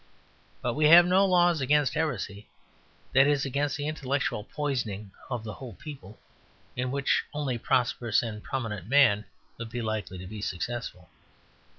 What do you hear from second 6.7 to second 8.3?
in which only a prosperous